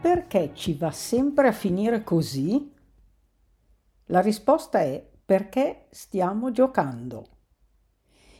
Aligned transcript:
perché 0.00 0.52
ci 0.54 0.74
va 0.74 0.92
sempre 0.92 1.48
a 1.48 1.52
finire 1.52 2.04
così? 2.04 2.72
La 4.06 4.20
risposta 4.20 4.80
è 4.80 5.04
perché 5.24 5.86
stiamo 5.90 6.52
giocando. 6.52 7.26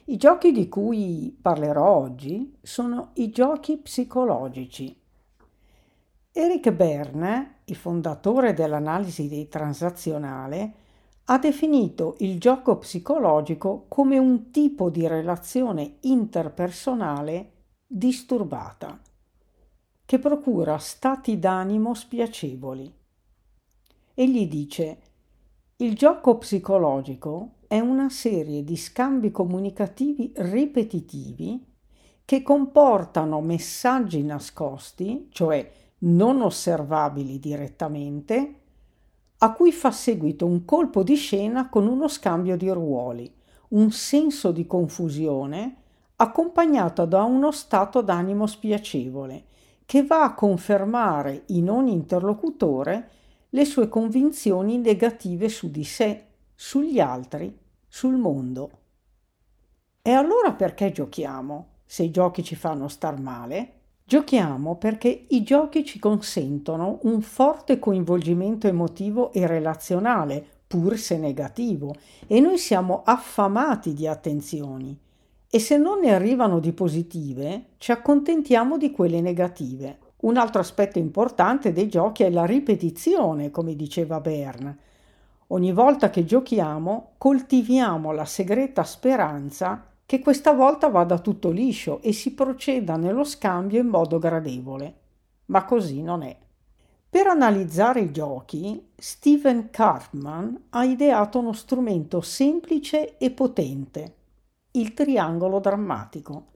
I 0.04 0.16
giochi 0.16 0.52
di 0.52 0.68
cui 0.68 1.36
parlerò 1.40 1.84
oggi 1.84 2.56
sono 2.62 3.10
i 3.14 3.30
giochi 3.30 3.76
psicologici. 3.76 4.96
Eric 6.32 6.70
Berne, 6.70 7.62
il 7.64 7.76
fondatore 7.76 8.54
dell'analisi 8.54 9.48
transazionale, 9.48 10.74
ha 11.24 11.38
definito 11.38 12.14
il 12.20 12.38
gioco 12.38 12.78
psicologico 12.78 13.84
come 13.88 14.16
un 14.16 14.50
tipo 14.50 14.88
di 14.88 15.06
relazione 15.06 15.96
interpersonale 16.02 17.52
disturbata 17.84 18.98
che 20.08 20.18
procura 20.18 20.78
stati 20.78 21.38
d'animo 21.38 21.92
spiacevoli. 21.92 22.90
Egli 24.14 24.48
dice 24.48 24.98
il 25.76 25.94
gioco 25.96 26.38
psicologico 26.38 27.56
è 27.66 27.78
una 27.78 28.08
serie 28.08 28.64
di 28.64 28.74
scambi 28.74 29.30
comunicativi 29.30 30.32
ripetitivi 30.36 31.62
che 32.24 32.40
comportano 32.40 33.42
messaggi 33.42 34.22
nascosti, 34.22 35.28
cioè 35.30 35.70
non 35.98 36.40
osservabili 36.40 37.38
direttamente, 37.38 38.60
a 39.36 39.52
cui 39.52 39.72
fa 39.72 39.90
seguito 39.90 40.46
un 40.46 40.64
colpo 40.64 41.02
di 41.02 41.16
scena 41.16 41.68
con 41.68 41.86
uno 41.86 42.08
scambio 42.08 42.56
di 42.56 42.70
ruoli, 42.70 43.30
un 43.68 43.90
senso 43.90 44.52
di 44.52 44.66
confusione 44.66 45.76
accompagnato 46.16 47.04
da 47.04 47.24
uno 47.24 47.52
stato 47.52 48.00
d'animo 48.00 48.46
spiacevole 48.46 49.44
che 49.88 50.04
va 50.04 50.22
a 50.22 50.34
confermare 50.34 51.44
in 51.46 51.70
ogni 51.70 51.92
interlocutore 51.92 53.08
le 53.48 53.64
sue 53.64 53.88
convinzioni 53.88 54.76
negative 54.76 55.48
su 55.48 55.70
di 55.70 55.82
sé, 55.82 56.24
sugli 56.54 57.00
altri, 57.00 57.56
sul 57.88 58.16
mondo. 58.16 58.70
E 60.02 60.10
allora 60.10 60.52
perché 60.52 60.92
giochiamo, 60.92 61.68
se 61.86 62.02
i 62.02 62.10
giochi 62.10 62.44
ci 62.44 62.54
fanno 62.54 62.88
star 62.88 63.18
male? 63.18 63.72
Giochiamo 64.04 64.76
perché 64.76 65.24
i 65.28 65.42
giochi 65.42 65.86
ci 65.86 65.98
consentono 65.98 66.98
un 67.04 67.22
forte 67.22 67.78
coinvolgimento 67.78 68.66
emotivo 68.66 69.32
e 69.32 69.46
relazionale, 69.46 70.44
pur 70.66 70.98
se 70.98 71.16
negativo, 71.16 71.94
e 72.26 72.40
noi 72.40 72.58
siamo 72.58 73.04
affamati 73.06 73.94
di 73.94 74.06
attenzioni 74.06 75.06
e 75.50 75.58
se 75.58 75.78
non 75.78 76.00
ne 76.00 76.12
arrivano 76.14 76.58
di 76.58 76.72
positive, 76.72 77.70
ci 77.78 77.90
accontentiamo 77.90 78.76
di 78.76 78.90
quelle 78.90 79.20
negative. 79.20 79.98
Un 80.20 80.36
altro 80.36 80.60
aspetto 80.60 80.98
importante 80.98 81.72
dei 81.72 81.88
giochi 81.88 82.22
è 82.22 82.30
la 82.30 82.44
ripetizione, 82.44 83.50
come 83.50 83.74
diceva 83.74 84.20
Bern. 84.20 84.76
Ogni 85.48 85.72
volta 85.72 86.10
che 86.10 86.26
giochiamo 86.26 87.12
coltiviamo 87.16 88.12
la 88.12 88.26
segreta 88.26 88.84
speranza 88.84 89.86
che 90.04 90.20
questa 90.20 90.52
volta 90.52 90.88
vada 90.88 91.18
tutto 91.18 91.50
liscio 91.50 92.02
e 92.02 92.12
si 92.12 92.34
proceda 92.34 92.96
nello 92.96 93.24
scambio 93.24 93.80
in 93.80 93.86
modo 93.86 94.18
gradevole. 94.18 94.94
Ma 95.46 95.64
così 95.64 96.02
non 96.02 96.22
è. 96.22 96.36
Per 97.10 97.26
analizzare 97.26 98.00
i 98.00 98.12
giochi, 98.12 98.90
Steven 98.94 99.70
Karpman 99.70 100.64
ha 100.70 100.84
ideato 100.84 101.38
uno 101.38 101.54
strumento 101.54 102.20
semplice 102.20 103.16
e 103.16 103.30
potente, 103.30 104.16
il 104.78 104.94
triangolo 104.94 105.58
drammatico. 105.58 106.46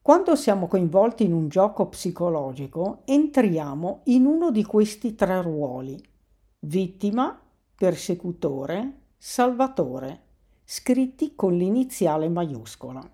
Quando 0.00 0.34
siamo 0.34 0.66
coinvolti 0.66 1.24
in 1.24 1.32
un 1.32 1.48
gioco 1.48 1.86
psicologico, 1.86 3.02
entriamo 3.04 4.00
in 4.04 4.24
uno 4.24 4.50
di 4.50 4.64
questi 4.64 5.14
tre 5.14 5.42
ruoli: 5.42 6.02
vittima, 6.60 7.38
persecutore, 7.76 8.92
salvatore, 9.18 10.20
scritti 10.64 11.34
con 11.34 11.54
l'iniziale 11.54 12.28
maiuscola. 12.28 13.08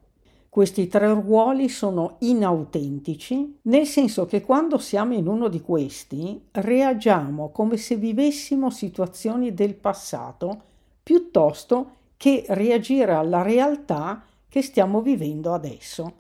Questi 0.49 0.87
tre 0.87 1.13
ruoli 1.13 1.69
sono 1.69 2.17
inautentici, 2.21 3.59
nel 3.63 3.87
senso 3.87 4.25
che 4.27 4.41
quando 4.41 4.79
siamo 4.79 5.15
in 5.15 5.27
uno 5.27 5.49
di 5.49 5.61
questi 5.61 6.49
reagiamo 6.53 7.51
come 7.51 7.77
se 7.77 7.97
vivessimo 7.97 8.71
situazioni 8.71 9.53
del 9.53 9.75
passato 9.75 10.63
piuttosto 11.03 11.97
che 12.19 12.45
reagire 12.49 13.15
alla 13.15 13.43
realtà 13.43 14.25
che 14.49 14.61
stiamo 14.61 15.01
vivendo 15.01 15.55
adesso. 15.55 16.13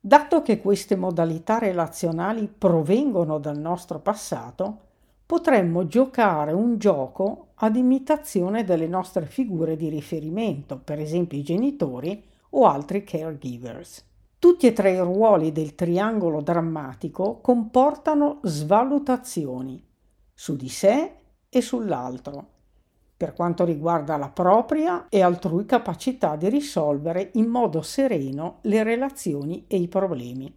Dato 0.00 0.42
che 0.42 0.60
queste 0.60 0.96
modalità 0.96 1.58
relazionali 1.58 2.48
provengono 2.48 3.38
dal 3.38 3.56
nostro 3.56 4.00
passato, 4.00 4.78
potremmo 5.24 5.86
giocare 5.86 6.52
un 6.52 6.76
gioco 6.76 7.52
ad 7.54 7.76
imitazione 7.76 8.64
delle 8.64 8.88
nostre 8.88 9.26
figure 9.26 9.76
di 9.76 9.88
riferimento, 9.88 10.76
per 10.82 10.98
esempio 10.98 11.38
i 11.38 11.42
genitori 11.42 12.22
o 12.50 12.66
altri 12.66 13.04
caregivers. 13.04 14.04
Tutti 14.38 14.66
e 14.66 14.72
tre 14.72 14.92
i 14.92 14.98
ruoli 14.98 15.52
del 15.52 15.76
triangolo 15.76 16.42
drammatico 16.42 17.38
comportano 17.40 18.40
svalutazioni 18.42 19.82
su 20.34 20.56
di 20.56 20.68
sé 20.68 21.12
e 21.48 21.60
sull'altro 21.62 22.53
per 23.16 23.32
quanto 23.32 23.64
riguarda 23.64 24.16
la 24.16 24.28
propria 24.28 25.06
e 25.08 25.22
altrui 25.22 25.66
capacità 25.66 26.36
di 26.36 26.48
risolvere 26.48 27.30
in 27.34 27.46
modo 27.46 27.80
sereno 27.82 28.58
le 28.62 28.82
relazioni 28.82 29.64
e 29.68 29.76
i 29.76 29.88
problemi. 29.88 30.52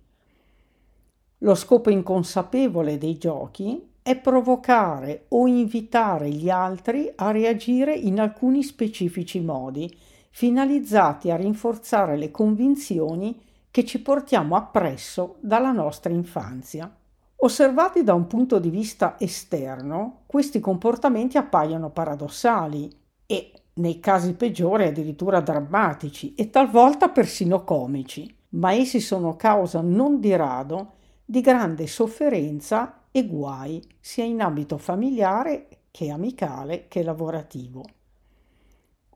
Lo 1.40 1.56
scopo 1.56 1.92
inconsapevole 1.92 2.98
dei 2.98 3.18
giochi 3.18 3.92
è 4.02 4.18
provocare 4.18 5.26
o 5.30 5.46
invitare 5.48 6.30
gli 6.30 6.50
altri 6.50 7.12
a 7.16 7.30
reagire 7.30 7.94
in 7.94 8.20
alcuni 8.20 8.64
specifici 8.64 9.40
modi, 9.42 9.96
finalizzati 10.32 11.30
a 11.30 11.36
rinforzare 11.36 12.18
le 12.18 12.32
convinzioni 12.32 13.40
che 13.70 13.86
ci 13.86 14.02
portiamo 14.02 14.56
appresso 14.56 15.36
dalla 15.42 15.72
nostra 15.72 16.12
infanzia. 16.12 16.92
Osservati 17.40 18.04
da 18.04 18.16
un 18.16 18.26
punto 18.26 18.58
di 18.58 18.72
vista 18.72 19.16
esterno, 19.20 20.24
questi 20.26 20.60
comportamenti 20.60 21.38
appaiono 21.38 21.92
paradossali 21.92 22.90
e, 23.28 23.52
nei 23.74 24.00
casi 24.00 24.34
peggiori, 24.34 24.86
addirittura 24.86 25.40
drammatici 25.40 26.34
e 26.34 26.50
talvolta 26.50 27.10
persino 27.10 27.64
comici, 27.64 28.36
ma 28.50 28.74
essi 28.74 29.00
sono 29.00 29.36
causa 29.36 29.82
non 29.82 30.20
di 30.20 30.36
rado 30.36 30.94
di 31.24 31.42
grande 31.42 31.86
sofferenza 31.86 33.04
e 33.12 33.28
guai, 33.28 33.84
sia 34.00 34.24
in 34.24 34.42
ambito 34.42 34.80
familiare 34.80 35.68
che 35.92 36.10
amicale 36.10 36.88
che 36.88 37.04
lavorativo. 37.04 37.86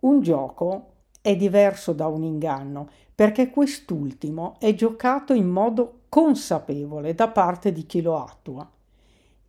Un 0.01 0.21
gioco 0.21 0.93
è 1.21 1.35
diverso 1.35 1.91
da 1.93 2.05
un 2.05 2.21
inganno 2.21 2.87
perché 3.15 3.49
quest'ultimo 3.49 4.57
è 4.59 4.75
giocato 4.75 5.33
in 5.33 5.47
modo 5.47 6.00
consapevole 6.11 7.15
da 7.15 7.29
parte 7.29 7.71
di 7.71 7.85
chi 7.85 8.01
lo 8.01 8.21
attua. 8.21 8.69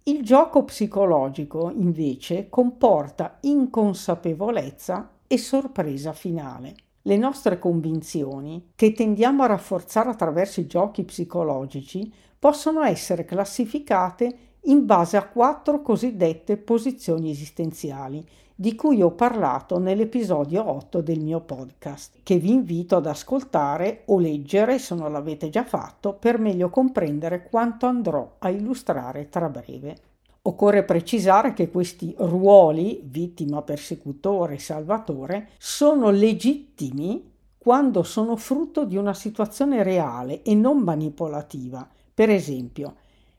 Il 0.04 0.22
gioco 0.22 0.62
psicologico, 0.62 1.72
invece, 1.74 2.48
comporta 2.48 3.38
inconsapevolezza 3.40 5.10
e 5.26 5.38
sorpresa 5.38 6.12
finale. 6.12 6.74
Le 7.02 7.16
nostre 7.16 7.58
convinzioni, 7.58 8.68
che 8.76 8.92
tendiamo 8.92 9.42
a 9.42 9.46
rafforzare 9.46 10.10
attraverso 10.10 10.60
i 10.60 10.68
giochi 10.68 11.02
psicologici, 11.02 12.12
possono 12.38 12.84
essere 12.84 13.24
classificate 13.24 14.36
in 14.66 14.86
base 14.86 15.16
a 15.16 15.26
quattro 15.26 15.82
cosiddette 15.82 16.58
posizioni 16.58 17.30
esistenziali, 17.30 18.24
di 18.62 18.76
cui 18.76 19.02
ho 19.02 19.10
parlato 19.10 19.80
nell'episodio 19.80 20.70
8 20.70 21.00
del 21.00 21.18
mio 21.18 21.40
podcast, 21.40 22.20
che 22.22 22.38
vi 22.38 22.52
invito 22.52 22.94
ad 22.94 23.06
ascoltare 23.06 24.02
o 24.04 24.20
leggere 24.20 24.78
se 24.78 24.94
non 24.94 25.10
l'avete 25.10 25.48
già 25.48 25.64
fatto 25.64 26.12
per 26.12 26.38
meglio 26.38 26.70
comprendere 26.70 27.42
quanto 27.42 27.86
andrò 27.86 28.36
a 28.38 28.50
illustrare 28.50 29.28
tra 29.28 29.48
breve. 29.48 29.96
Occorre 30.42 30.84
precisare 30.84 31.54
che 31.54 31.70
questi 31.70 32.14
ruoli, 32.16 33.00
vittima, 33.02 33.62
persecutore 33.62 34.58
salvatore, 34.58 35.48
sono 35.58 36.10
legittimi 36.10 37.32
quando 37.58 38.04
sono 38.04 38.36
frutto 38.36 38.84
di 38.84 38.96
una 38.96 39.12
situazione 39.12 39.82
reale 39.82 40.42
e 40.42 40.54
non 40.54 40.78
manipolativa. 40.78 41.84
Per 42.14 42.30
esempio, 42.30 42.94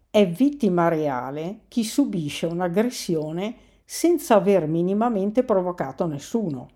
è 0.10 0.28
vittima 0.28 0.90
reale 0.90 1.62
chi 1.70 1.86
subisce 1.86 2.46
un'aggressione 2.46 3.72
senza 3.84 4.36
aver 4.36 4.68
minimamente 4.68 5.44
provocato 5.44 6.06
nessuno, 6.06 6.70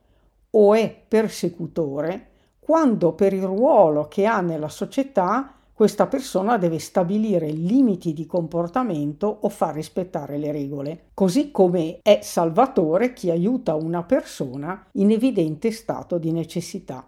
o 0.52 0.74
è 0.74 1.04
persecutore 1.08 2.30
quando 2.60 3.14
per 3.14 3.34
il 3.34 3.44
ruolo 3.44 4.08
che 4.08 4.26
ha 4.26 4.42
nella 4.42 4.68
società 4.68 5.54
questa 5.78 6.08
persona 6.08 6.58
deve 6.58 6.80
stabilire 6.80 7.52
limiti 7.52 8.12
di 8.12 8.26
comportamento 8.26 9.28
o 9.42 9.48
far 9.48 9.76
rispettare 9.76 10.38
le 10.38 10.52
regole, 10.52 11.10
così 11.14 11.52
come 11.52 12.00
è 12.02 12.20
salvatore 12.24 13.14
chi 13.14 13.30
aiuta 13.30 13.76
una 13.76 14.02
persona 14.02 14.88
in 14.94 15.12
evidente 15.12 15.70
stato 15.72 16.18
di 16.18 16.32
necessità. 16.32 17.08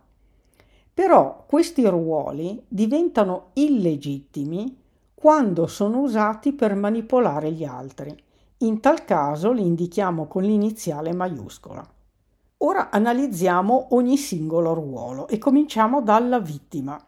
Però 0.93 1.45
questi 1.47 1.87
ruoli 1.87 2.63
diventano 2.67 3.47
illegittimi 3.53 4.77
quando 5.15 5.65
sono 5.65 6.01
usati 6.01 6.53
per 6.53 6.75
manipolare 6.75 7.51
gli 7.51 7.63
altri. 7.63 8.15
In 8.61 8.81
tal 8.81 9.05
caso 9.05 9.53
li 9.53 9.65
indichiamo 9.65 10.27
con 10.27 10.43
l'iniziale 10.43 11.13
maiuscola. 11.13 11.87
Ora 12.57 12.89
analizziamo 12.89 13.87
ogni 13.91 14.17
singolo 14.17 14.73
ruolo 14.73 15.29
e 15.29 15.37
cominciamo 15.37 16.01
dalla 16.01 16.41
vittima. 16.41 17.01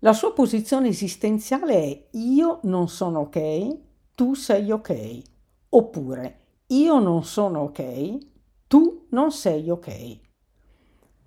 La 0.00 0.12
sua 0.12 0.34
posizione 0.34 0.88
esistenziale 0.88 1.74
è 1.74 2.08
io 2.18 2.60
non 2.64 2.88
sono 2.88 3.20
ok, 3.20 3.78
tu 4.14 4.34
sei 4.34 4.70
ok. 4.70 5.22
Oppure 5.70 6.40
io 6.66 6.98
non 6.98 7.24
sono 7.24 7.60
ok, 7.60 8.18
tu 8.66 9.06
non 9.08 9.32
sei 9.32 9.70
ok. 9.70 10.18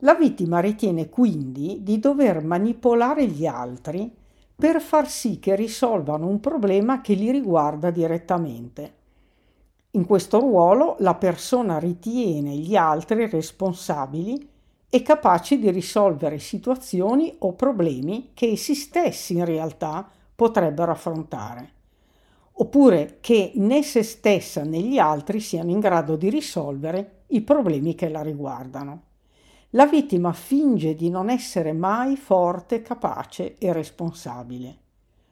La 0.04 0.14
vittima 0.14 0.60
ritiene 0.60 1.10
quindi 1.10 1.80
di 1.82 1.98
dover 1.98 2.44
manipolare 2.44 3.26
gli 3.26 3.48
altri 3.48 4.16
per 4.56 4.80
far 4.80 5.10
sì 5.10 5.40
che 5.40 5.56
risolvano 5.56 6.28
un 6.28 6.40
problema 6.40 7.02
che 7.02 7.16
li 7.16 7.32
riguarda 7.32 7.90
direttamente. 7.90 9.00
In 9.94 10.06
questo 10.06 10.40
ruolo 10.40 10.96
la 11.00 11.16
persona 11.16 11.78
ritiene 11.78 12.56
gli 12.56 12.78
altri 12.78 13.30
responsabili 13.30 14.50
e 14.90 15.02
capaci 15.02 15.60
di 15.60 15.70
risolvere 15.70 16.40
situazioni 16.40 17.36
o 17.40 17.54
problemi 17.54 18.32
che 18.34 18.52
essi 18.52 18.74
stessi 18.74 19.34
in 19.34 19.44
realtà 19.44 20.10
potrebbero 20.34 20.94
affrontare, 20.94 21.72
oppure 22.54 23.18
che 23.20 23.52
né 23.56 23.84
se 23.84 24.04
stessa 24.04 24.64
né 24.64 24.80
gli 24.80 24.98
altri 24.98 25.42
siano 25.42 25.72
in 25.72 25.82
grado 25.82 26.16
di 26.16 26.30
risolvere 26.30 27.24
i 27.28 27.42
problemi 27.42 27.94
che 27.94 28.08
la 28.08 28.22
riguardano. 28.22 29.02
La 29.72 29.88
vittima 29.88 30.32
finge 30.32 30.96
di 30.96 31.10
non 31.10 31.30
essere 31.30 31.74
mai 31.74 32.16
forte, 32.16 32.82
capace 32.82 33.58
e 33.58 33.74
responsabile. 33.74 34.78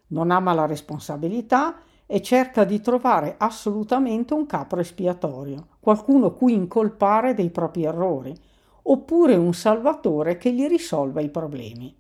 Non 0.08 0.32
ama 0.32 0.54
la 0.54 0.66
responsabilità 0.66 1.82
e 2.12 2.24
cerca 2.24 2.64
di 2.64 2.82
trovare 2.82 3.36
assolutamente 3.38 4.34
un 4.34 4.48
capo 4.48 4.80
espiatorio, 4.80 5.68
qualcuno 5.80 6.34
cui 6.34 6.54
incolpare 6.54 7.36
dei 7.36 7.52
propri 7.52 7.84
errori, 7.84 8.36
oppure 8.82 9.36
un 9.36 9.54
salvatore 9.54 10.38
che 10.38 10.52
gli 10.52 10.66
risolva 10.66 11.22
i 11.22 11.30
problemi. 11.30 11.96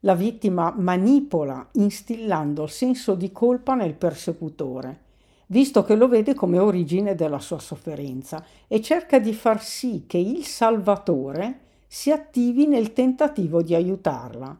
La 0.00 0.14
vittima 0.14 0.72
manipola 0.76 1.66
instillando 1.72 2.62
il 2.62 2.70
senso 2.70 3.16
di 3.16 3.32
colpa 3.32 3.74
nel 3.74 3.94
persecutore 3.94 5.10
visto 5.52 5.84
che 5.84 5.94
lo 5.94 6.08
vede 6.08 6.34
come 6.34 6.58
origine 6.58 7.14
della 7.14 7.38
sua 7.38 7.58
sofferenza 7.58 8.42
e 8.66 8.80
cerca 8.80 9.18
di 9.18 9.34
far 9.34 9.62
sì 9.62 10.04
che 10.06 10.16
il 10.16 10.44
Salvatore 10.46 11.60
si 11.86 12.10
attivi 12.10 12.66
nel 12.66 12.94
tentativo 12.94 13.62
di 13.62 13.74
aiutarla. 13.74 14.58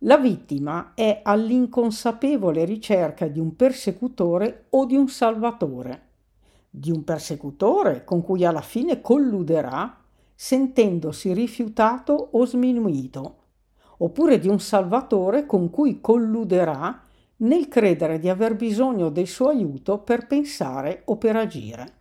La 0.00 0.18
vittima 0.18 0.92
è 0.94 1.22
all'inconsapevole 1.22 2.66
ricerca 2.66 3.28
di 3.28 3.40
un 3.40 3.56
persecutore 3.56 4.66
o 4.70 4.84
di 4.84 4.94
un 4.94 5.08
salvatore, 5.08 6.02
di 6.68 6.90
un 6.90 7.02
persecutore 7.02 8.04
con 8.04 8.22
cui 8.22 8.44
alla 8.44 8.60
fine 8.60 9.00
colluderà 9.00 9.98
sentendosi 10.34 11.32
rifiutato 11.32 12.12
o 12.32 12.44
sminuito, 12.44 13.36
oppure 13.98 14.38
di 14.38 14.48
un 14.48 14.60
salvatore 14.60 15.46
con 15.46 15.70
cui 15.70 16.02
colluderà 16.02 17.02
nel 17.36 17.66
credere 17.68 18.18
di 18.18 18.28
aver 18.28 18.54
bisogno 18.54 19.08
del 19.08 19.26
suo 19.26 19.48
aiuto 19.48 20.00
per 20.00 20.26
pensare 20.26 21.02
o 21.06 21.16
per 21.16 21.36
agire. 21.36 21.92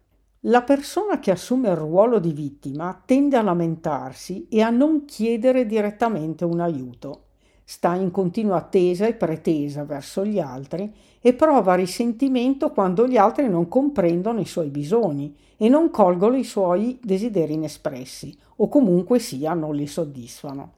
La 0.41 0.63
persona 0.63 1.19
che 1.19 1.31
assume 1.31 1.69
il 1.69 1.77
ruolo 1.77 2.19
di 2.19 2.33
vittima 2.33 3.01
tende 3.05 3.37
a 3.37 3.41
lamentarsi 3.41 4.49
e 4.49 4.61
a 4.61 4.69
non 4.69 5.05
chiedere 5.05 5.65
direttamente 5.65 6.43
un 6.43 6.59
aiuto. 6.59 7.24
Sta 7.67 7.95
in 7.95 8.11
continua 8.11 8.57
attesa 8.57 9.07
e 9.07 9.15
pretesa 9.15 9.83
verso 9.85 10.23
gli 10.23 10.37
altri 10.39 10.93
e 11.19 11.33
prova 11.33 11.73
risentimento 11.73 12.69
quando 12.69 13.07
gli 13.07 13.17
altri 13.17 13.49
non 13.49 13.67
comprendono 13.67 14.39
i 14.39 14.45
suoi 14.45 14.69
bisogni 14.69 15.35
e 15.57 15.67
non 15.67 15.89
colgono 15.89 16.35
i 16.37 16.43
suoi 16.43 16.99
desideri 17.01 17.53
inespressi 17.53 18.37
o 18.57 18.69
comunque 18.69 19.17
sia 19.17 19.55
non 19.55 19.73
li 19.75 19.87
soddisfano. 19.87 20.73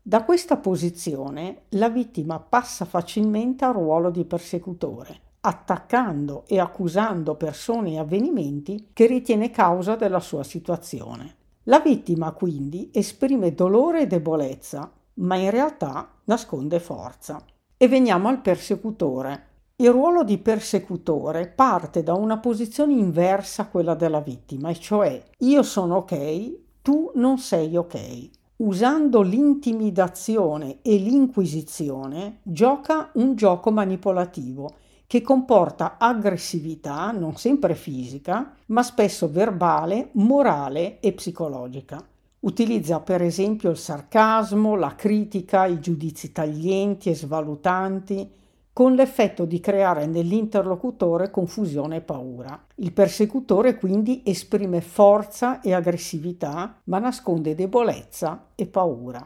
Da 0.00 0.22
questa 0.22 0.56
posizione 0.56 1.62
la 1.70 1.88
vittima 1.88 2.38
passa 2.38 2.84
facilmente 2.84 3.64
al 3.64 3.72
ruolo 3.72 4.10
di 4.10 4.24
persecutore, 4.24 5.20
attaccando 5.40 6.44
e 6.46 6.60
accusando 6.60 7.34
persone 7.34 7.92
e 7.92 7.98
avvenimenti 7.98 8.90
che 8.92 9.06
ritiene 9.06 9.50
causa 9.50 9.96
della 9.96 10.20
sua 10.20 10.44
situazione. 10.44 11.34
La 11.64 11.80
vittima 11.80 12.30
quindi 12.32 12.90
esprime 12.92 13.54
dolore 13.54 14.02
e 14.02 14.06
debolezza, 14.06 14.90
ma 15.14 15.36
in 15.36 15.50
realtà 15.50 16.10
nasconde 16.24 16.80
forza. 16.80 17.44
E 17.76 17.88
veniamo 17.88 18.28
al 18.28 18.40
persecutore. 18.40 19.46
Il 19.76 19.90
ruolo 19.90 20.22
di 20.22 20.38
persecutore 20.38 21.48
parte 21.48 22.02
da 22.02 22.14
una 22.14 22.38
posizione 22.38 22.92
inversa 22.92 23.62
a 23.62 23.68
quella 23.68 23.94
della 23.94 24.20
vittima, 24.20 24.70
e 24.70 24.74
cioè 24.74 25.22
io 25.38 25.62
sono 25.62 25.96
ok, 25.96 26.58
tu 26.82 27.10
non 27.14 27.38
sei 27.38 27.76
ok 27.76 28.30
usando 28.62 29.22
l'intimidazione 29.22 30.78
e 30.82 30.96
l'inquisizione, 30.96 32.38
gioca 32.42 33.10
un 33.14 33.34
gioco 33.34 33.70
manipolativo 33.72 34.74
che 35.06 35.20
comporta 35.20 35.96
aggressività, 35.98 37.10
non 37.10 37.36
sempre 37.36 37.74
fisica, 37.74 38.54
ma 38.66 38.82
spesso 38.82 39.28
verbale, 39.28 40.10
morale 40.12 41.00
e 41.00 41.12
psicologica. 41.12 42.02
Utilizza 42.42 42.98
per 42.98 43.22
esempio 43.22 43.70
il 43.70 43.76
sarcasmo, 43.76 44.74
la 44.74 44.96
critica, 44.96 45.66
i 45.66 45.78
giudizi 45.78 46.32
taglienti 46.32 47.08
e 47.08 47.14
svalutanti, 47.14 48.28
con 48.72 48.94
l'effetto 48.94 49.44
di 49.44 49.60
creare 49.60 50.06
nell'interlocutore 50.06 51.30
confusione 51.30 51.96
e 51.96 52.00
paura. 52.00 52.60
Il 52.76 52.92
persecutore 52.92 53.76
quindi 53.76 54.22
esprime 54.24 54.80
forza 54.80 55.60
e 55.60 55.72
aggressività, 55.72 56.80
ma 56.84 56.98
nasconde 56.98 57.54
debolezza 57.54 58.46
e 58.56 58.66
paura. 58.66 59.24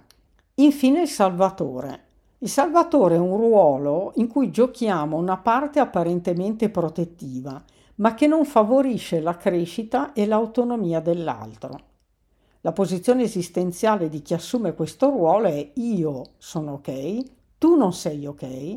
Infine 0.57 1.01
il 1.01 1.09
salvatore. 1.09 2.01
Il 2.41 2.51
salvatore 2.51 3.15
è 3.15 3.19
un 3.19 3.39
ruolo 3.39 4.13
in 4.17 4.27
cui 4.27 4.51
giochiamo 4.51 5.17
una 5.17 5.39
parte 5.39 5.81
apparentemente 5.81 6.69
protettiva, 6.69 7.65
ma 7.95 8.13
che 8.13 8.27
non 8.27 8.45
favorisce 8.45 9.21
la 9.21 9.39
crescita 9.39 10.13
e 10.13 10.27
l'autonomia 10.27 11.01
dell'altro. 11.01 11.95
La 12.67 12.73
posizione 12.73 13.23
esistenziale 13.23 14.09
di 14.09 14.23
chi 14.23 14.35
assume 14.35 14.75
questo 14.75 15.09
ruolo 15.09 15.47
è 15.47 15.71
io 15.75 16.23
sono 16.37 16.73
ok, 16.73 17.23
tu 17.59 17.77
non 17.77 17.93
sei 17.93 18.27
ok, 18.27 18.75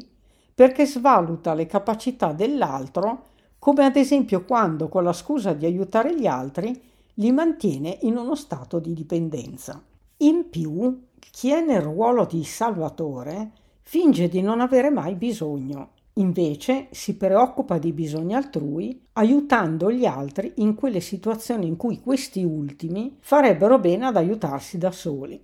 perché 0.53 0.85
svaluta 0.85 1.55
le 1.55 1.65
capacità 1.65 2.31
dell'altro, 2.31 3.23
come 3.57 3.85
ad 3.85 3.95
esempio 3.95 4.45
quando 4.45 4.89
con 4.89 5.03
la 5.03 5.11
scusa 5.11 5.53
di 5.53 5.65
aiutare 5.65 6.15
gli 6.15 6.27
altri 6.27 6.79
li 7.15 7.31
mantiene 7.31 7.97
in 8.01 8.15
uno 8.15 8.35
stato 8.35 8.77
di 8.77 8.93
dipendenza. 8.93 9.81
In 10.17 10.51
più, 10.51 11.05
chi 11.17 11.49
è 11.49 11.59
nel 11.59 11.81
ruolo 11.81 12.25
di 12.25 12.43
salvatore 12.43 13.53
finge 13.81 14.27
di 14.27 14.43
non 14.43 14.61
avere 14.61 14.91
mai 14.91 15.15
bisogno, 15.15 15.93
invece 16.19 16.87
si 16.91 17.17
preoccupa 17.17 17.77
di 17.77 17.91
bisogni 17.91 18.35
altrui, 18.35 19.07
aiutando 19.13 19.91
gli 19.91 20.05
altri 20.05 20.53
in 20.57 20.75
quelle 20.75 20.99
situazioni 20.99 21.67
in 21.67 21.75
cui 21.75 21.99
questi 21.99 22.43
ultimi 22.43 23.17
farebbero 23.19 23.79
bene 23.79 24.05
ad 24.05 24.17
aiutarsi 24.17 24.77
da 24.77 24.91
soli. 24.91 25.39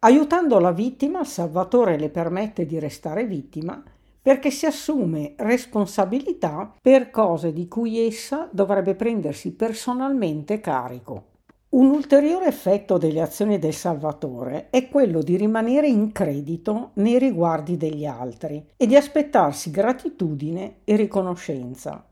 Aiutando 0.00 0.58
la 0.58 0.72
vittima, 0.72 1.20
il 1.20 1.26
salvatore 1.26 1.98
le 1.98 2.10
permette 2.10 2.66
di 2.66 2.78
restare 2.78 3.26
vittima 3.26 3.82
perché 4.20 4.50
si 4.50 4.66
assume 4.66 5.34
responsabilità 5.36 6.74
per 6.82 7.10
cose 7.10 7.52
di 7.52 7.68
cui 7.68 7.98
essa 8.06 8.48
dovrebbe 8.50 8.94
prendersi 8.96 9.52
personalmente 9.52 10.60
carico. 10.60 11.35
Un 11.68 11.90
ulteriore 11.90 12.46
effetto 12.46 12.96
delle 12.96 13.20
azioni 13.20 13.58
del 13.58 13.74
Salvatore 13.74 14.68
è 14.70 14.88
quello 14.88 15.20
di 15.20 15.36
rimanere 15.36 15.88
in 15.88 16.12
credito 16.12 16.90
nei 16.94 17.18
riguardi 17.18 17.76
degli 17.76 18.06
altri 18.06 18.64
e 18.76 18.86
di 18.86 18.94
aspettarsi 18.94 19.72
gratitudine 19.72 20.76
e 20.84 20.94
riconoscenza. 20.94 22.04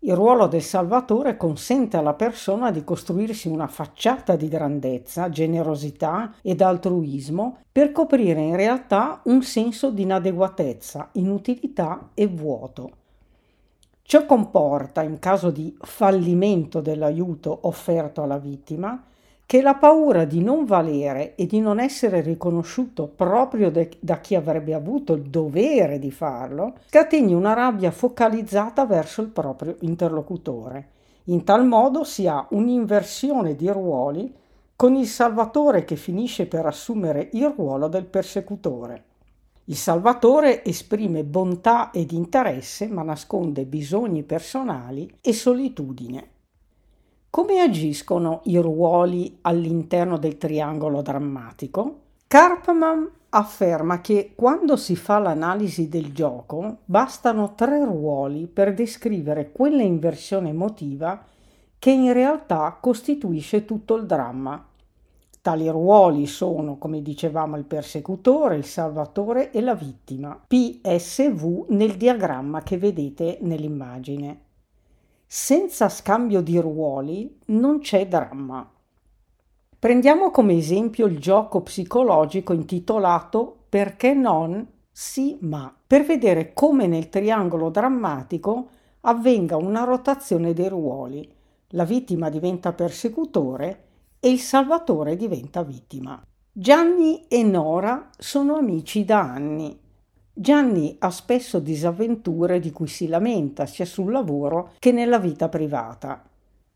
Il 0.00 0.14
ruolo 0.14 0.46
del 0.46 0.62
Salvatore 0.62 1.36
consente 1.36 1.98
alla 1.98 2.14
persona 2.14 2.70
di 2.70 2.82
costruirsi 2.82 3.48
una 3.48 3.66
facciata 3.66 4.36
di 4.36 4.48
grandezza, 4.48 5.28
generosità 5.28 6.36
ed 6.40 6.62
altruismo 6.62 7.58
per 7.70 7.92
coprire 7.92 8.40
in 8.40 8.56
realtà 8.56 9.20
un 9.24 9.42
senso 9.42 9.90
di 9.90 10.02
inadeguatezza, 10.02 11.10
inutilità 11.12 12.10
e 12.14 12.26
vuoto. 12.26 12.90
Ciò 14.10 14.24
comporta, 14.24 15.02
in 15.02 15.18
caso 15.18 15.50
di 15.50 15.76
fallimento 15.82 16.80
dell'aiuto 16.80 17.58
offerto 17.64 18.22
alla 18.22 18.38
vittima, 18.38 19.04
che 19.44 19.60
la 19.60 19.74
paura 19.74 20.24
di 20.24 20.42
non 20.42 20.64
valere 20.64 21.34
e 21.34 21.44
di 21.44 21.60
non 21.60 21.78
essere 21.78 22.22
riconosciuto 22.22 23.06
proprio 23.06 23.70
de- 23.70 23.98
da 24.00 24.18
chi 24.20 24.34
avrebbe 24.34 24.72
avuto 24.72 25.12
il 25.12 25.24
dovere 25.24 25.98
di 25.98 26.10
farlo, 26.10 26.76
scateni 26.86 27.34
una 27.34 27.52
rabbia 27.52 27.90
focalizzata 27.90 28.86
verso 28.86 29.20
il 29.20 29.28
proprio 29.28 29.76
interlocutore. 29.80 30.88
In 31.24 31.44
tal 31.44 31.66
modo 31.66 32.02
si 32.02 32.26
ha 32.26 32.46
un'inversione 32.52 33.54
di 33.56 33.68
ruoli 33.68 34.34
con 34.74 34.94
il 34.94 35.06
salvatore 35.06 35.84
che 35.84 35.96
finisce 35.96 36.46
per 36.46 36.64
assumere 36.64 37.28
il 37.32 37.52
ruolo 37.54 37.88
del 37.88 38.06
persecutore. 38.06 39.04
Il 39.68 39.76
Salvatore 39.76 40.64
esprime 40.64 41.24
bontà 41.24 41.90
ed 41.90 42.12
interesse, 42.12 42.88
ma 42.88 43.02
nasconde 43.02 43.66
bisogni 43.66 44.22
personali 44.22 45.18
e 45.20 45.34
solitudine. 45.34 46.28
Come 47.28 47.60
agiscono 47.60 48.40
i 48.44 48.56
ruoli 48.56 49.36
all'interno 49.42 50.16
del 50.16 50.38
triangolo 50.38 51.02
drammatico? 51.02 52.00
Karpman 52.26 53.10
afferma 53.28 54.00
che 54.00 54.32
quando 54.34 54.78
si 54.78 54.96
fa 54.96 55.18
l'analisi 55.18 55.90
del 55.90 56.14
gioco 56.14 56.78
bastano 56.86 57.54
tre 57.54 57.84
ruoli 57.84 58.46
per 58.46 58.72
descrivere 58.72 59.52
quella 59.52 59.82
inversione 59.82 60.48
emotiva 60.48 61.22
che 61.78 61.90
in 61.90 62.14
realtà 62.14 62.78
costituisce 62.80 63.66
tutto 63.66 63.96
il 63.96 64.06
dramma. 64.06 64.67
Tali 65.48 65.70
ruoli 65.70 66.26
sono, 66.26 66.76
come 66.76 67.00
dicevamo, 67.00 67.56
il 67.56 67.64
persecutore, 67.64 68.56
il 68.56 68.66
salvatore 68.66 69.50
e 69.50 69.62
la 69.62 69.74
vittima, 69.74 70.38
PSV 70.46 71.68
nel 71.70 71.96
diagramma 71.96 72.62
che 72.62 72.76
vedete 72.76 73.38
nell'immagine. 73.40 74.40
Senza 75.26 75.88
scambio 75.88 76.42
di 76.42 76.58
ruoli 76.60 77.38
non 77.46 77.78
c'è 77.78 78.06
dramma. 78.06 78.70
Prendiamo 79.78 80.30
come 80.30 80.54
esempio 80.54 81.06
il 81.06 81.18
gioco 81.18 81.62
psicologico 81.62 82.52
intitolato 82.52 83.60
Perché 83.70 84.12
non 84.12 84.66
sì 84.92 85.38
ma, 85.40 85.74
per 85.86 86.04
vedere 86.04 86.52
come 86.52 86.86
nel 86.86 87.08
triangolo 87.08 87.70
drammatico 87.70 88.68
avvenga 89.00 89.56
una 89.56 89.84
rotazione 89.84 90.52
dei 90.52 90.68
ruoli. 90.68 91.26
La 91.68 91.84
vittima 91.84 92.28
diventa 92.28 92.74
persecutore 92.74 93.86
e 94.20 94.30
il 94.30 94.40
salvatore 94.40 95.16
diventa 95.16 95.62
vittima. 95.62 96.22
Gianni 96.52 97.26
e 97.28 97.42
Nora 97.42 98.10
sono 98.18 98.56
amici 98.56 99.04
da 99.04 99.20
anni. 99.20 99.78
Gianni 100.32 100.96
ha 100.98 101.10
spesso 101.10 101.58
disavventure 101.58 102.60
di 102.60 102.70
cui 102.70 102.88
si 102.88 103.08
lamenta 103.08 103.66
sia 103.66 103.84
sul 103.84 104.12
lavoro 104.12 104.72
che 104.78 104.92
nella 104.92 105.18
vita 105.18 105.48
privata. 105.48 106.24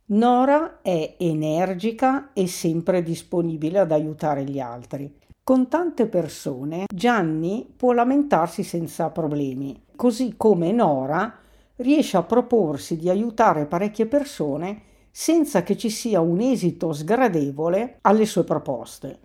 Nora 0.06 0.80
è 0.82 1.16
energica 1.18 2.32
e 2.32 2.46
sempre 2.46 3.02
disponibile 3.02 3.78
ad 3.78 3.92
aiutare 3.92 4.44
gli 4.44 4.58
altri. 4.58 5.12
Con 5.44 5.68
tante 5.68 6.06
persone 6.06 6.86
Gianni 6.92 7.72
può 7.76 7.92
lamentarsi 7.92 8.62
senza 8.62 9.10
problemi, 9.10 9.82
così 9.96 10.34
come 10.36 10.70
Nora 10.70 11.38
riesce 11.76 12.16
a 12.16 12.22
proporsi 12.22 12.96
di 12.96 13.08
aiutare 13.08 13.66
parecchie 13.66 14.06
persone 14.06 14.82
senza 15.14 15.62
che 15.62 15.76
ci 15.76 15.90
sia 15.90 16.22
un 16.22 16.40
esito 16.40 16.94
sgradevole 16.94 17.98
alle 18.00 18.24
sue 18.24 18.44
proposte. 18.44 19.18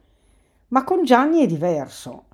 Ma 0.67 0.83
con 0.83 1.05
Gianni 1.05 1.41
è 1.41 1.47
diverso. 1.47 2.25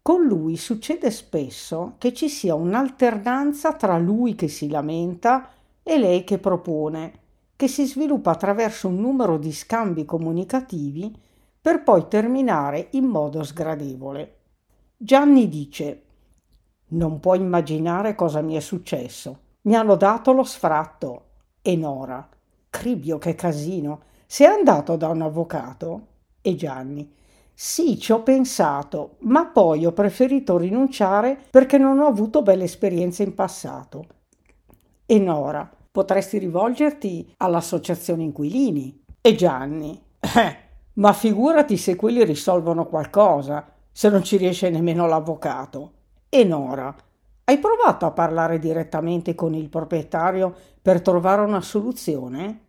Con 0.00 0.24
lui 0.24 0.56
succede 0.56 1.10
spesso 1.10 1.96
che 1.98 2.14
ci 2.14 2.30
sia 2.30 2.54
un'alternanza 2.54 3.74
tra 3.74 3.98
lui 3.98 4.34
che 4.34 4.48
si 4.48 4.70
lamenta 4.70 5.50
e 5.82 5.98
lei 5.98 6.24
che 6.24 6.38
propone, 6.38 7.12
che 7.56 7.68
si 7.68 7.84
sviluppa 7.84 8.30
attraverso 8.30 8.88
un 8.88 8.96
numero 8.96 9.36
di 9.36 9.52
scambi 9.52 10.06
comunicativi 10.06 11.14
per 11.60 11.82
poi 11.82 12.08
terminare 12.08 12.88
in 12.92 13.04
modo 13.04 13.42
sgradevole. 13.42 14.38
Gianni 14.96 15.48
dice 15.50 16.02
Non 16.88 17.20
puoi 17.20 17.38
immaginare 17.38 18.14
cosa 18.14 18.40
mi 18.40 18.54
è 18.54 18.60
successo. 18.60 19.40
Mi 19.62 19.74
hanno 19.74 19.96
dato 19.96 20.32
lo 20.32 20.44
sfratto. 20.44 21.22
E 21.62 21.76
Nora 21.76 22.28
Cribio, 22.76 23.18
che 23.18 23.36
casino. 23.36 24.00
Sei 24.26 24.48
andato 24.48 24.96
da 24.96 25.06
un 25.08 25.22
avvocato? 25.22 26.06
E 26.42 26.56
Gianni. 26.56 27.08
Sì, 27.54 28.00
ci 28.00 28.10
ho 28.10 28.22
pensato, 28.24 29.14
ma 29.20 29.46
poi 29.46 29.86
ho 29.86 29.92
preferito 29.92 30.58
rinunciare 30.58 31.38
perché 31.50 31.78
non 31.78 32.00
ho 32.00 32.06
avuto 32.08 32.42
belle 32.42 32.64
esperienze 32.64 33.22
in 33.22 33.32
passato. 33.32 34.06
E 35.06 35.18
Nora, 35.20 35.70
potresti 35.88 36.38
rivolgerti 36.38 37.34
all'associazione 37.36 38.24
inquilini. 38.24 39.04
E 39.20 39.34
Gianni. 39.36 40.02
Eh, 40.18 40.56
ma 40.94 41.12
figurati 41.12 41.76
se 41.76 41.94
quelli 41.94 42.24
risolvono 42.24 42.86
qualcosa, 42.86 43.70
se 43.92 44.08
non 44.08 44.24
ci 44.24 44.36
riesce 44.36 44.68
nemmeno 44.68 45.06
l'avvocato. 45.06 45.92
E 46.28 46.42
Nora, 46.42 46.92
hai 47.44 47.58
provato 47.58 48.04
a 48.04 48.10
parlare 48.10 48.58
direttamente 48.58 49.36
con 49.36 49.54
il 49.54 49.68
proprietario 49.68 50.52
per 50.82 51.00
trovare 51.02 51.42
una 51.42 51.60
soluzione? 51.60 52.63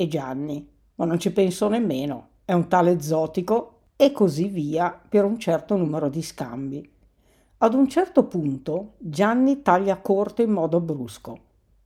E 0.00 0.08
Gianni, 0.08 0.66
ma 0.94 1.04
non 1.04 1.18
ci 1.18 1.30
penso 1.30 1.68
nemmeno, 1.68 2.28
è 2.46 2.54
un 2.54 2.68
tale 2.68 3.02
zotico 3.02 3.80
e 3.96 4.12
così 4.12 4.46
via 4.46 4.98
per 5.06 5.26
un 5.26 5.38
certo 5.38 5.76
numero 5.76 6.08
di 6.08 6.22
scambi. 6.22 6.90
Ad 7.58 7.74
un 7.74 7.86
certo 7.86 8.24
punto 8.24 8.94
Gianni 8.96 9.60
taglia 9.60 9.98
corto 9.98 10.40
in 10.40 10.52
modo 10.52 10.80
brusco. 10.80 11.38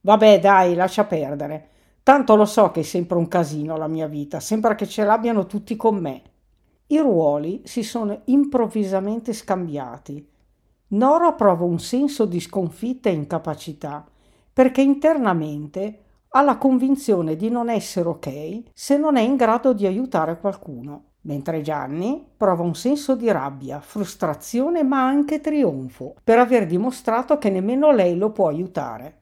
Vabbè, 0.02 0.38
dai, 0.38 0.76
lascia 0.76 1.04
perdere. 1.04 1.68
Tanto 2.04 2.36
lo 2.36 2.44
so 2.44 2.70
che 2.70 2.80
è 2.80 2.84
sempre 2.84 3.18
un 3.18 3.26
casino 3.26 3.76
la 3.76 3.88
mia 3.88 4.06
vita, 4.06 4.38
sembra 4.38 4.76
che 4.76 4.86
ce 4.86 5.02
l'abbiano 5.02 5.46
tutti 5.46 5.74
con 5.74 5.96
me. 5.96 6.22
I 6.86 6.98
ruoli 7.00 7.62
si 7.64 7.82
sono 7.82 8.20
improvvisamente 8.26 9.32
scambiati 9.32 10.32
Nora 10.94 11.32
prova 11.32 11.64
un 11.64 11.80
senso 11.80 12.24
di 12.24 12.38
sconfitta 12.38 13.08
e 13.08 13.14
incapacità 13.14 14.06
perché 14.52 14.82
internamente 14.82 16.03
ha 16.36 16.42
la 16.42 16.56
convinzione 16.56 17.36
di 17.36 17.48
non 17.48 17.68
essere 17.70 18.08
ok 18.08 18.62
se 18.72 18.96
non 18.96 19.16
è 19.16 19.20
in 19.20 19.36
grado 19.36 19.72
di 19.72 19.86
aiutare 19.86 20.38
qualcuno, 20.40 21.12
mentre 21.22 21.60
Gianni 21.60 22.26
prova 22.36 22.64
un 22.64 22.74
senso 22.74 23.14
di 23.14 23.30
rabbia, 23.30 23.80
frustrazione 23.80 24.82
ma 24.82 25.06
anche 25.06 25.40
trionfo 25.40 26.16
per 26.24 26.40
aver 26.40 26.66
dimostrato 26.66 27.38
che 27.38 27.50
nemmeno 27.50 27.92
lei 27.92 28.16
lo 28.16 28.30
può 28.30 28.48
aiutare. 28.48 29.18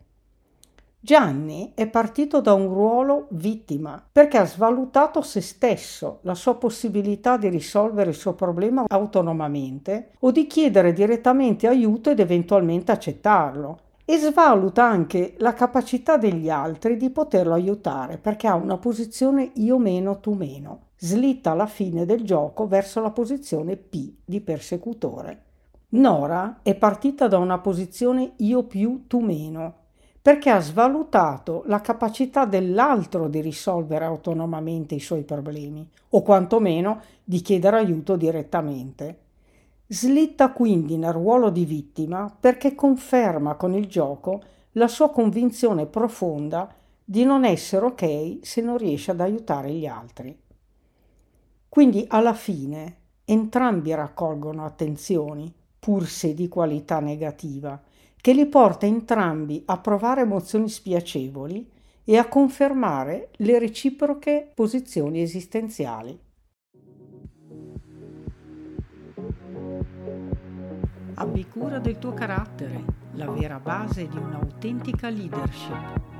Gianni 1.04 1.72
è 1.74 1.86
partito 1.86 2.40
da 2.40 2.54
un 2.54 2.68
ruolo 2.68 3.26
vittima 3.32 4.02
perché 4.10 4.38
ha 4.38 4.46
svalutato 4.46 5.20
se 5.20 5.42
stesso, 5.42 6.20
la 6.22 6.34
sua 6.34 6.54
possibilità 6.54 7.36
di 7.36 7.48
risolvere 7.48 8.10
il 8.10 8.16
suo 8.16 8.32
problema 8.32 8.84
autonomamente 8.88 10.12
o 10.20 10.30
di 10.30 10.46
chiedere 10.46 10.94
direttamente 10.94 11.66
aiuto 11.66 12.08
ed 12.08 12.20
eventualmente 12.20 12.90
accettarlo. 12.90 13.78
E 14.04 14.16
svaluta 14.18 14.84
anche 14.84 15.34
la 15.38 15.54
capacità 15.54 16.16
degli 16.16 16.50
altri 16.50 16.96
di 16.96 17.10
poterlo 17.10 17.54
aiutare 17.54 18.18
perché 18.18 18.48
ha 18.48 18.54
una 18.54 18.76
posizione 18.76 19.52
io 19.54 19.78
meno 19.78 20.18
tu 20.18 20.34
meno. 20.34 20.88
Slitta 20.96 21.52
alla 21.52 21.66
fine 21.66 22.04
del 22.04 22.24
gioco 22.24 22.66
verso 22.66 23.00
la 23.00 23.10
posizione 23.10 23.76
P 23.76 24.12
di 24.24 24.40
persecutore. 24.40 25.42
Nora 25.90 26.58
è 26.62 26.74
partita 26.74 27.28
da 27.28 27.38
una 27.38 27.58
posizione 27.58 28.32
io 28.36 28.64
più 28.64 29.06
tu 29.06 29.20
meno 29.20 29.80
perché 30.22 30.50
ha 30.50 30.60
svalutato 30.60 31.64
la 31.66 31.80
capacità 31.80 32.44
dell'altro 32.44 33.26
di 33.26 33.40
risolvere 33.40 34.04
autonomamente 34.04 34.94
i 34.94 35.00
suoi 35.00 35.24
problemi, 35.24 35.84
o 36.10 36.22
quantomeno 36.22 37.00
di 37.24 37.40
chiedere 37.40 37.78
aiuto 37.78 38.14
direttamente. 38.14 39.21
Slitta 39.92 40.52
quindi 40.52 40.96
nel 40.96 41.12
ruolo 41.12 41.50
di 41.50 41.66
vittima 41.66 42.34
perché 42.40 42.74
conferma 42.74 43.56
con 43.56 43.74
il 43.74 43.88
gioco 43.88 44.42
la 44.72 44.88
sua 44.88 45.10
convinzione 45.10 45.84
profonda 45.84 46.74
di 47.04 47.24
non 47.24 47.44
essere 47.44 47.84
ok 47.84 48.38
se 48.40 48.62
non 48.62 48.78
riesce 48.78 49.10
ad 49.10 49.20
aiutare 49.20 49.70
gli 49.70 49.84
altri. 49.84 50.34
Quindi 51.68 52.06
alla 52.08 52.32
fine 52.32 52.96
entrambi 53.26 53.92
raccolgono 53.92 54.64
attenzioni, 54.64 55.52
pur 55.78 56.06
se 56.06 56.32
di 56.32 56.48
qualità 56.48 57.00
negativa, 57.00 57.78
che 58.16 58.32
li 58.32 58.46
porta 58.46 58.86
entrambi 58.86 59.62
a 59.66 59.76
provare 59.76 60.22
emozioni 60.22 60.70
spiacevoli 60.70 61.70
e 62.04 62.16
a 62.16 62.28
confermare 62.28 63.28
le 63.36 63.58
reciproche 63.58 64.50
posizioni 64.54 65.20
esistenziali. 65.20 66.18
Abbi 71.14 71.46
cura 71.46 71.78
del 71.78 71.98
tuo 71.98 72.14
carattere, 72.14 72.84
la 73.12 73.30
vera 73.30 73.58
base 73.58 74.08
di 74.08 74.16
un'autentica 74.16 75.10
leadership. 75.10 76.11